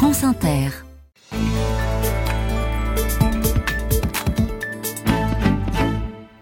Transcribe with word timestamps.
France 0.00 0.24
Inter. 0.24 0.70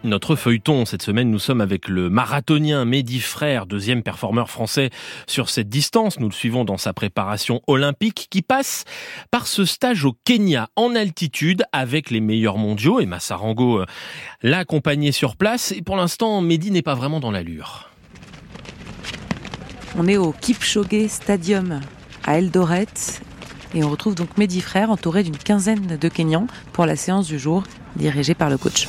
Notre 0.04 0.37
feuilleton, 0.37 0.84
cette 0.84 1.03
semaine, 1.03 1.28
nous 1.28 1.41
sommes 1.41 1.60
avec 1.60 1.89
le 1.89 2.08
marathonien 2.08 2.84
Mehdi 2.84 3.18
Frère, 3.18 3.67
deuxième 3.67 4.05
performeur 4.05 4.49
français 4.49 4.91
sur 5.26 5.50
cette 5.50 5.68
distance. 5.68 6.21
Nous 6.21 6.29
le 6.29 6.33
suivons 6.33 6.65
dans 6.65 6.76
sa 6.76 6.92
préparation 6.92 7.60
olympique 7.67 8.29
qui 8.30 8.43
passe 8.43 8.84
par 9.32 9.48
ce 9.48 9.64
stage 9.64 10.04
au 10.04 10.14
Kenya 10.25 10.68
en 10.77 10.95
altitude 10.95 11.64
avec 11.72 12.11
les 12.12 12.20
meilleurs 12.20 12.59
mondiaux 12.59 13.00
et 13.00 13.06
Massarango 13.06 13.80
euh, 13.80 13.86
l'a 14.40 14.59
accompagné 14.59 15.11
sur 15.11 15.34
place. 15.34 15.72
Et 15.72 15.82
pour 15.82 15.96
l'instant, 15.96 16.40
Mehdi 16.43 16.70
n'est 16.70 16.82
pas 16.82 16.95
vraiment 16.95 17.18
dans 17.18 17.32
l'allure. 17.32 17.90
On 19.96 20.06
est 20.06 20.16
au 20.16 20.30
Kipchoge 20.30 21.09
Stadium 21.09 21.80
à 22.25 22.38
Eldoret 22.38 22.86
et 23.75 23.85
on 23.85 23.91
retrouve 23.91 24.14
donc 24.14 24.37
Mehdi 24.39 24.61
Frère 24.61 24.91
entouré 24.91 25.22
d'une 25.22 25.36
quinzaine 25.36 25.99
de 26.00 26.08
Kenyans 26.08 26.46
pour 26.72 26.86
la 26.86 26.96
séance 26.96 27.27
du 27.27 27.39
jour 27.39 27.64
dirigée 27.96 28.35
par 28.35 28.50
le 28.50 28.58
coach. 28.58 28.86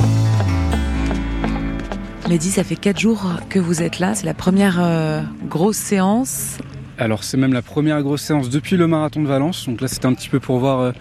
Mehdi, 2.29 2.51
ça 2.51 2.63
fait 2.63 2.75
quatre 2.75 2.99
jours 2.99 3.23
que 3.49 3.57
vous 3.57 3.81
êtes 3.81 3.99
là. 3.99 4.13
C'est 4.13 4.27
la 4.27 4.35
première 4.35 4.77
euh, 4.79 5.21
grosse 5.47 5.77
séance. 5.77 6.59
Alors 6.99 7.23
c'est 7.23 7.37
même 7.37 7.53
la 7.53 7.61
première 7.61 8.01
grosse 8.03 8.21
séance 8.21 8.49
depuis 8.49 8.77
le 8.77 8.85
marathon 8.85 9.23
de 9.23 9.27
Valence. 9.27 9.65
Donc 9.67 9.81
là 9.81 9.87
c'était 9.87 10.05
un 10.05 10.13
petit 10.13 10.29
peu 10.29 10.39
pour 10.39 10.59
voir 10.59 10.79
euh, 10.79 10.91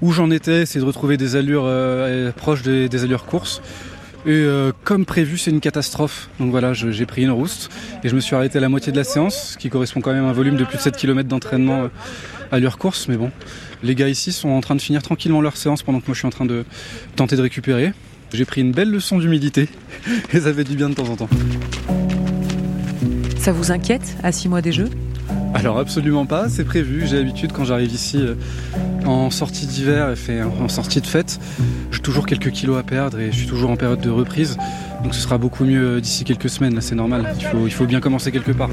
où 0.00 0.12
j'en 0.12 0.30
étais, 0.30 0.62
essayer 0.62 0.80
de 0.80 0.86
retrouver 0.86 1.16
des 1.16 1.36
allures 1.36 1.64
euh, 1.66 2.32
proches 2.32 2.62
des, 2.62 3.04
allures 3.04 3.26
courses. 3.26 3.60
Et 4.26 4.46
comme 4.84 5.04
prévu, 5.04 5.38
c'est 5.38 5.50
une 5.50 5.60
catastrophe. 5.60 6.28
Donc 6.38 6.50
voilà, 6.50 6.72
j'ai 6.72 7.06
pris 7.06 7.22
une 7.22 7.30
rouste 7.30 7.70
et 8.04 8.08
je 8.08 8.14
me 8.14 8.20
suis 8.20 8.36
arrêté 8.36 8.58
à 8.58 8.60
la 8.60 8.68
moitié 8.68 8.92
de 8.92 8.96
la 8.96 9.04
séance, 9.04 9.52
ce 9.52 9.58
qui 9.58 9.70
correspond 9.70 10.00
quand 10.00 10.12
même 10.12 10.24
à 10.24 10.28
un 10.28 10.32
volume 10.32 10.56
de 10.56 10.64
plus 10.64 10.76
de 10.76 10.82
7 10.82 10.96
km 10.96 11.28
d'entraînement 11.28 11.88
à 12.50 12.56
allure 12.56 12.78
course. 12.78 13.08
Mais 13.08 13.16
bon, 13.16 13.30
les 13.82 13.94
gars 13.94 14.08
ici 14.08 14.32
sont 14.32 14.50
en 14.50 14.60
train 14.60 14.76
de 14.76 14.82
finir 14.82 15.02
tranquillement 15.02 15.40
leur 15.40 15.56
séance 15.56 15.82
pendant 15.82 16.00
que 16.00 16.06
moi 16.06 16.14
je 16.14 16.18
suis 16.18 16.26
en 16.26 16.30
train 16.30 16.44
de 16.44 16.64
tenter 17.16 17.36
de 17.36 17.42
récupérer. 17.42 17.92
J'ai 18.32 18.44
pris 18.44 18.60
une 18.60 18.72
belle 18.72 18.90
leçon 18.90 19.18
d'humidité 19.18 19.68
et 20.32 20.40
ça 20.40 20.52
fait 20.52 20.64
du 20.64 20.76
bien 20.76 20.88
de 20.88 20.94
temps 20.94 21.08
en 21.08 21.16
temps. 21.16 21.28
Ça 23.38 23.52
vous 23.52 23.72
inquiète 23.72 24.16
à 24.22 24.32
six 24.32 24.48
mois 24.48 24.60
des 24.60 24.72
Jeux? 24.72 24.90
Alors 25.54 25.78
absolument 25.78 26.26
pas, 26.26 26.48
c'est 26.48 26.64
prévu. 26.64 27.06
J'ai 27.06 27.16
l'habitude 27.16 27.52
quand 27.52 27.64
j'arrive 27.64 27.92
ici 27.92 28.18
euh, 28.18 28.34
en 29.04 29.30
sortie 29.30 29.66
d'hiver 29.66 30.14
et 30.28 30.42
en 30.42 30.68
sortie 30.68 31.00
de 31.00 31.06
fête, 31.06 31.40
j'ai 31.90 32.00
toujours 32.00 32.26
quelques 32.26 32.50
kilos 32.50 32.78
à 32.78 32.82
perdre 32.82 33.18
et 33.18 33.32
je 33.32 33.36
suis 33.36 33.46
toujours 33.46 33.70
en 33.70 33.76
période 33.76 34.00
de 34.00 34.10
reprise. 34.10 34.56
Donc 35.02 35.14
ce 35.14 35.20
sera 35.20 35.38
beaucoup 35.38 35.64
mieux 35.64 35.96
euh, 35.96 36.00
d'ici 36.00 36.24
quelques 36.24 36.48
semaines, 36.48 36.80
c'est 36.80 36.94
normal. 36.94 37.34
Il 37.38 37.46
faut, 37.46 37.66
il 37.66 37.72
faut 37.72 37.86
bien 37.86 38.00
commencer 38.00 38.30
quelque 38.30 38.52
part. 38.52 38.70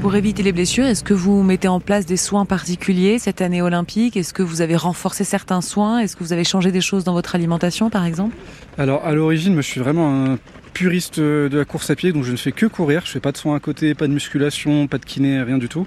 Pour 0.00 0.14
éviter 0.14 0.42
les 0.42 0.52
blessures, 0.52 0.84
est-ce 0.84 1.02
que 1.02 1.14
vous 1.14 1.42
mettez 1.42 1.68
en 1.68 1.80
place 1.80 2.06
des 2.06 2.16
soins 2.16 2.44
particuliers 2.44 3.18
cette 3.18 3.40
année 3.40 3.60
olympique? 3.60 4.16
Est-ce 4.16 4.32
que 4.32 4.42
vous 4.42 4.60
avez 4.60 4.76
renforcé 4.76 5.24
certains 5.24 5.60
soins? 5.60 5.98
Est-ce 5.98 6.16
que 6.16 6.22
vous 6.22 6.32
avez 6.32 6.44
changé 6.44 6.70
des 6.70 6.80
choses 6.80 7.02
dans 7.02 7.12
votre 7.12 7.34
alimentation 7.34 7.90
par 7.90 8.04
exemple? 8.04 8.36
Alors 8.78 9.04
à 9.04 9.12
l'origine, 9.12 9.56
je 9.56 9.62
suis 9.62 9.80
vraiment 9.80 10.32
un 10.32 10.38
puriste 10.76 11.18
de 11.18 11.56
la 11.56 11.64
course 11.64 11.88
à 11.88 11.96
pied, 11.96 12.12
donc 12.12 12.24
je 12.24 12.32
ne 12.32 12.36
fais 12.36 12.52
que 12.52 12.66
courir, 12.66 13.00
je 13.06 13.10
fais 13.10 13.20
pas 13.20 13.32
de 13.32 13.38
soins 13.38 13.56
à 13.56 13.60
côté, 13.60 13.94
pas 13.94 14.06
de 14.06 14.12
musculation, 14.12 14.86
pas 14.88 14.98
de 14.98 15.06
kiné, 15.06 15.40
rien 15.40 15.56
du 15.56 15.70
tout. 15.70 15.86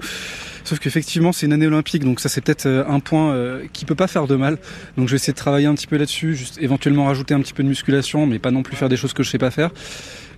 Sauf 0.63 0.79
qu'effectivement 0.79 1.31
c'est 1.31 1.45
une 1.45 1.53
année 1.53 1.67
olympique, 1.67 2.03
donc 2.03 2.19
ça 2.19 2.27
c'est 2.27 2.41
peut-être 2.41 2.65
euh, 2.65 2.83
un 2.87 2.99
point 2.99 3.31
euh, 3.31 3.65
qui 3.71 3.85
peut 3.85 3.93
pas 3.93 4.07
faire 4.07 4.25
de 4.25 4.35
mal. 4.35 4.57
Donc 4.97 5.07
je 5.07 5.11
vais 5.11 5.17
essayer 5.17 5.33
de 5.33 5.37
travailler 5.37 5.67
un 5.67 5.75
petit 5.75 5.85
peu 5.85 5.97
là-dessus, 5.97 6.35
juste 6.35 6.57
éventuellement 6.59 7.05
rajouter 7.05 7.35
un 7.35 7.41
petit 7.41 7.53
peu 7.53 7.61
de 7.61 7.67
musculation, 7.67 8.25
mais 8.25 8.39
pas 8.39 8.49
non 8.49 8.63
plus 8.63 8.75
faire 8.75 8.89
des 8.89 8.97
choses 8.97 9.13
que 9.13 9.21
je 9.21 9.29
sais 9.29 9.37
pas 9.37 9.51
faire. 9.51 9.69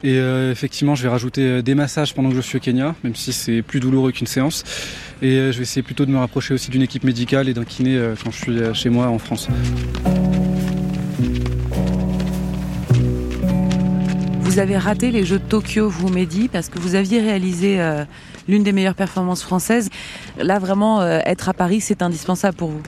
Et 0.04 0.16
euh, 0.18 0.52
effectivement, 0.52 0.96
je 0.96 1.04
vais 1.04 1.10
rajouter 1.10 1.44
euh, 1.44 1.62
des 1.62 1.74
massages 1.74 2.14
pendant 2.14 2.28
que 2.28 2.36
je 2.36 2.42
suis 2.42 2.58
au 2.58 2.62
Kenya, 2.62 2.94
même 3.06 3.16
si 3.16 3.32
c'est 3.32 3.62
plus 3.62 3.80
douloureux 3.80 4.12
qu'une 4.12 4.28
séance. 4.28 4.66
Et 5.22 5.38
je 5.38 5.58
vais 5.58 5.64
essayer 5.64 5.82
plutôt 5.82 6.06
de 6.06 6.12
me 6.12 6.18
rapprocher 6.18 6.54
aussi 6.54 6.72
d'une 6.72 6.82
équipe 6.82 7.06
médicale 7.06 7.48
et 7.48 7.54
d'un 7.54 7.64
kiné 7.64 7.98
quand 8.22 8.32
je 8.32 8.38
suis 8.38 8.60
chez 8.74 8.90
moi 8.90 9.08
en 9.08 9.20
France. 9.20 9.48
Vous 14.52 14.60
avez 14.60 14.78
raté 14.78 15.12
les 15.12 15.24
Jeux 15.24 15.40
de 15.40 15.46
Tokyo, 15.46 15.88
vous, 15.88 16.10
Mehdi, 16.10 16.50
parce 16.50 16.68
que 16.68 16.78
vous 16.78 16.96
aviez 16.96 17.22
réalisé 17.22 17.80
l'une 18.50 18.64
des 18.64 18.74
meilleures 18.74 18.96
performances 18.96 19.42
françaises. 19.42 19.90
Là, 20.38 20.60
vraiment, 20.60 21.02
être 21.02 21.48
à 21.48 21.54
Paris, 21.54 21.80
c'est 21.80 22.02
indispensable 22.02 22.58
pour 22.58 22.70
vous. 22.70 22.82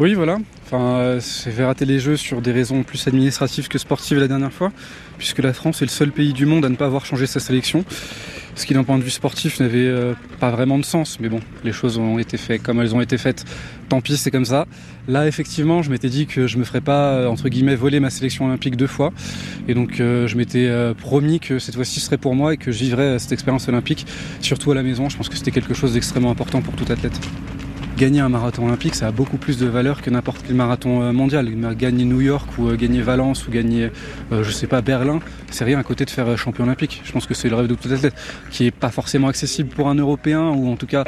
Oui, 0.00 0.14
voilà. 0.14 0.38
Enfin, 0.66 1.18
j'ai 1.20 1.52
fait 1.52 1.64
rater 1.64 1.84
les 1.84 2.00
Jeux 2.00 2.16
sur 2.16 2.42
des 2.42 2.50
raisons 2.50 2.82
plus 2.82 3.06
administratives 3.06 3.68
que 3.68 3.78
sportives 3.78 4.18
la 4.18 4.26
dernière 4.26 4.52
fois 4.52 4.72
puisque 5.16 5.38
la 5.38 5.52
France 5.52 5.82
est 5.82 5.84
le 5.84 5.90
seul 5.90 6.10
pays 6.10 6.32
du 6.32 6.46
monde 6.46 6.64
à 6.64 6.68
ne 6.68 6.74
pas 6.74 6.86
avoir 6.86 7.06
changé 7.06 7.26
sa 7.26 7.38
sélection. 7.38 7.84
Ce 8.56 8.66
qui 8.66 8.74
d'un 8.74 8.84
point 8.84 8.98
de 8.98 9.02
vue 9.02 9.10
sportif 9.10 9.58
n'avait 9.58 9.86
euh, 9.86 10.14
pas 10.38 10.50
vraiment 10.50 10.78
de 10.78 10.84
sens, 10.84 11.18
mais 11.20 11.28
bon, 11.28 11.40
les 11.64 11.72
choses 11.72 11.98
ont 11.98 12.18
été 12.18 12.36
faites 12.36 12.62
comme 12.62 12.80
elles 12.80 12.94
ont 12.94 13.00
été 13.00 13.18
faites. 13.18 13.44
Tant 13.88 14.00
pis, 14.00 14.16
c'est 14.16 14.30
comme 14.30 14.44
ça. 14.44 14.66
Là, 15.08 15.26
effectivement, 15.26 15.82
je 15.82 15.90
m'étais 15.90 16.08
dit 16.08 16.26
que 16.26 16.46
je 16.46 16.56
me 16.58 16.64
ferais 16.64 16.80
pas, 16.80 17.14
euh, 17.14 17.26
entre 17.26 17.48
guillemets, 17.48 17.74
voler 17.74 17.98
ma 17.98 18.10
sélection 18.10 18.46
olympique 18.46 18.76
deux 18.76 18.86
fois. 18.86 19.12
Et 19.66 19.74
donc, 19.74 19.98
euh, 20.00 20.28
je 20.28 20.36
m'étais 20.36 20.70
promis 20.98 21.40
que 21.40 21.58
cette 21.58 21.74
fois-ci 21.74 22.00
serait 22.00 22.18
pour 22.18 22.34
moi 22.34 22.54
et 22.54 22.56
que 22.56 22.70
je 22.70 22.78
vivrais 22.78 23.18
cette 23.18 23.32
expérience 23.32 23.68
olympique, 23.68 24.06
surtout 24.40 24.70
à 24.70 24.74
la 24.74 24.82
maison. 24.82 25.08
Je 25.08 25.16
pense 25.16 25.28
que 25.28 25.36
c'était 25.36 25.50
quelque 25.50 25.74
chose 25.74 25.94
d'extrêmement 25.94 26.30
important 26.30 26.62
pour 26.62 26.74
tout 26.74 26.90
athlète 26.90 27.18
gagner 27.96 28.20
un 28.20 28.28
marathon 28.28 28.66
olympique, 28.66 28.94
ça 28.94 29.08
a 29.08 29.12
beaucoup 29.12 29.36
plus 29.36 29.58
de 29.58 29.66
valeur 29.66 30.02
que 30.02 30.10
n'importe 30.10 30.42
quel 30.46 30.56
marathon 30.56 31.02
euh, 31.02 31.12
mondial. 31.12 31.48
Gagner 31.76 32.04
New 32.04 32.20
York 32.20 32.48
ou 32.58 32.68
euh, 32.68 32.76
gagner 32.76 33.02
Valence 33.02 33.46
ou 33.46 33.50
gagner, 33.50 33.90
euh, 34.32 34.42
je 34.42 34.50
sais 34.50 34.66
pas, 34.66 34.80
Berlin, 34.80 35.20
c'est 35.50 35.64
rien 35.64 35.78
à 35.78 35.82
côté 35.82 36.04
de 36.04 36.10
faire 36.10 36.36
champion 36.36 36.64
olympique. 36.64 37.02
Je 37.04 37.12
pense 37.12 37.26
que 37.26 37.34
c'est 37.34 37.48
le 37.48 37.56
rêve 37.56 37.66
de 37.66 37.74
tout 37.74 37.88
athlète, 37.92 38.14
qui 38.50 38.66
est 38.66 38.70
pas 38.70 38.90
forcément 38.90 39.28
accessible 39.28 39.68
pour 39.68 39.88
un 39.88 39.94
Européen 39.94 40.50
ou 40.50 40.70
en 40.70 40.76
tout 40.76 40.86
cas 40.86 41.04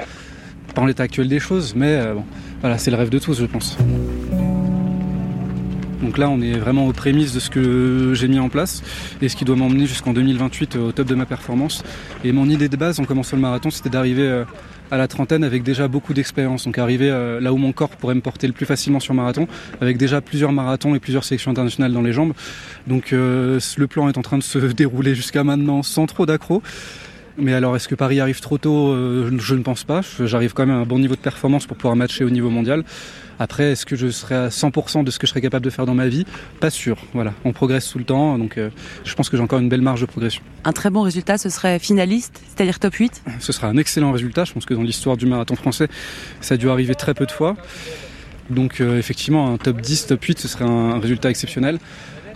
pas 0.75 0.83
en 0.83 0.87
l'état 0.87 1.05
actuel 1.05 1.29
des 1.29 1.41
choses, 1.41 1.75
mais 1.75 2.03
bon, 2.13 2.25
voilà, 2.61 2.77
c'est 2.77 2.91
le 2.91 2.97
rêve 2.97 3.09
de 3.09 3.19
tous, 3.19 3.39
je 3.39 3.47
pense. 3.47 3.79
Donc 6.03 6.19
là, 6.19 6.29
on 6.29 6.41
est 6.41 6.59
vraiment 6.59 6.87
aux 6.87 6.93
prémices 6.93 7.33
de 7.33 7.41
ce 7.41 7.51
que 7.51 8.12
j'ai 8.15 8.29
mis 8.29 8.39
en 8.39 8.49
place 8.49 8.83
et 9.23 9.29
ce 9.29 9.37
qui 9.37 9.45
doit 9.45 9.57
m'emmener 9.57 9.87
jusqu'en 9.87 10.12
2028 10.12 10.77
au 10.77 10.93
top 10.93 11.07
de 11.07 11.15
ma 11.15 11.27
performance. 11.27 11.83
Et 12.25 12.33
mon 12.33 12.49
idée 12.49 12.69
de 12.69 12.77
base 12.77 13.01
en 13.01 13.05
commençant 13.05 13.37
le 13.37 13.43
marathon, 13.43 13.71
c'était 13.71 13.91
d'arriver 13.91 14.45
à 14.91 14.97
la 14.97 15.09
trentaine 15.09 15.45
avec 15.45 15.62
déjà 15.62 15.89
beaucoup 15.89 16.15
d'expérience. 16.15 16.65
Donc 16.65 16.79
arriver 16.79 17.11
euh, 17.11 17.41
là 17.41 17.53
où 17.53 17.57
mon 17.57 17.73
corps 17.73 17.91
pourrait 17.91 18.15
me 18.15 18.21
porter 18.21 18.47
le 18.47 18.53
plus 18.53 18.67
facilement 18.67 19.01
sur 19.01 19.15
marathon, 19.15 19.49
avec 19.81 19.97
déjà 19.97 20.21
plusieurs 20.21 20.53
marathons 20.53 20.95
et 20.95 21.01
plusieurs 21.01 21.25
sélections 21.25 21.51
internationales 21.51 21.93
dans 21.93 22.03
les 22.03 22.13
jambes. 22.13 22.33
Donc 22.87 23.13
euh, 23.13 23.59
le 23.77 23.87
plan 23.87 24.09
est 24.09 24.19
en 24.19 24.23
train 24.23 24.39
de 24.39 24.43
se 24.43 24.59
dérouler 24.73 25.15
jusqu'à 25.15 25.45
maintenant 25.45 25.83
sans 25.83 26.07
trop 26.07 26.27
d'accro. 26.27 26.63
Mais 27.39 27.53
alors, 27.53 27.77
est-ce 27.77 27.89
que 27.89 27.95
Paris 27.95 28.21
arrive 28.21 28.41
trop 28.41 28.59
tôt 28.59 28.93
euh, 28.93 29.31
Je 29.39 29.55
ne 29.55 29.63
pense 29.63 29.85
pas. 29.85 30.01
J'arrive 30.21 30.55
quand 30.55 30.65
même 30.67 30.77
à 30.77 30.81
un 30.81 30.87
bon 30.87 30.99
niveau 30.99 31.15
de 31.15 31.21
performance 31.21 31.67
pour 31.67 31.77
pouvoir 31.77 31.97
matcher 31.97 32.25
au 32.25 32.31
niveau 32.31 32.51
mondial. 32.51 32.85
Après, 33.39 33.73
est-ce 33.73 33.85
que 33.85 33.97
je 33.97 34.09
serai 34.09 34.35
à 34.35 34.49
100% 34.49 35.05
de 35.05 35.11
ce 35.11 35.19
que 35.19 35.27
je 35.27 35.31
serais 35.31 35.43
capable 35.43 35.65
de 35.65 35.71
faire 35.71 35.85
dans 35.85 35.95
ma 35.95 36.09
vie? 36.09 36.25
Pas 36.61 36.71
sûr. 36.71 36.97
Voilà, 37.13 37.35
on 37.45 37.53
progresse 37.53 37.91
tout 37.91 37.99
le 37.99 38.05
temps, 38.05 38.39
donc 38.39 38.57
euh, 38.57 38.71
je 39.05 39.15
pense 39.15 39.29
que 39.29 39.37
j'ai 39.37 39.43
encore 39.43 39.59
une 39.59 39.69
belle 39.69 39.83
marge 39.83 40.01
de 40.01 40.07
progression. 40.07 40.43
Un 40.65 40.73
très 40.73 40.89
bon 40.89 41.03
résultat, 41.03 41.37
ce 41.37 41.51
serait 41.51 41.79
finaliste, 41.79 42.41
c'est-à-dire 42.49 42.79
top 42.79 42.95
8 42.95 43.23
Ce 43.41 43.53
sera 43.53 43.69
un 43.69 43.77
excellent 43.77 44.13
résultat. 44.13 44.45
Je 44.45 44.55
pense 44.55 44.65
que 44.65 44.73
dans 44.73 44.83
l'histoire 44.83 45.19
du 45.19 45.27
marathon 45.27 45.55
français, 45.55 45.89
ça 46.41 46.55
a 46.55 46.57
dû 46.57 46.71
arriver 46.71 46.95
très 46.95 47.13
peu 47.13 47.27
de 47.27 47.33
fois. 47.33 47.57
Donc 48.49 48.81
euh, 48.81 48.99
effectivement, 48.99 49.53
un 49.53 49.59
top 49.59 49.81
10, 49.81 50.07
top 50.07 50.25
8, 50.25 50.39
ce 50.39 50.49
serait 50.49 50.65
un 50.65 50.99
résultat 50.99 51.29
exceptionnel. 51.29 51.79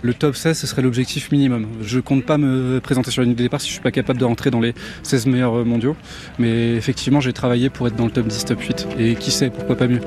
Le 0.03 0.15
top 0.15 0.35
16, 0.35 0.57
ce 0.57 0.65
serait 0.65 0.81
l'objectif 0.81 1.31
minimum. 1.31 1.67
Je 1.83 1.99
compte 1.99 2.25
pas 2.25 2.39
me 2.39 2.79
présenter 2.79 3.11
sur 3.11 3.21
une 3.21 3.29
ligne 3.29 3.37
de 3.37 3.43
départ 3.43 3.61
si 3.61 3.67
je 3.67 3.73
suis 3.73 3.81
pas 3.81 3.91
capable 3.91 4.19
de 4.19 4.25
rentrer 4.25 4.49
dans 4.49 4.59
les 4.59 4.73
16 5.03 5.27
meilleurs 5.27 5.63
mondiaux. 5.63 5.95
Mais 6.39 6.75
effectivement, 6.75 7.21
j'ai 7.21 7.33
travaillé 7.33 7.69
pour 7.69 7.87
être 7.87 7.95
dans 7.95 8.05
le 8.05 8.11
top 8.11 8.25
10, 8.25 8.45
top 8.45 8.61
8. 8.61 8.87
Et 8.97 9.15
qui 9.15 9.29
sait, 9.29 9.51
pourquoi 9.51 9.75
pas 9.75 9.87
mieux. 9.87 10.01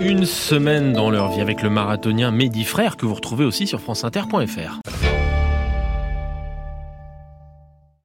Une 0.00 0.24
semaine 0.24 0.92
dans 0.92 1.10
leur 1.10 1.32
vie 1.32 1.40
avec 1.40 1.62
le 1.62 1.68
marathonien 1.68 2.30
Mehdi 2.30 2.64
Frère 2.64 2.96
que 2.96 3.04
vous 3.04 3.14
retrouvez 3.14 3.44
aussi 3.44 3.66
sur 3.66 3.80
franceinter.fr. 3.80 4.80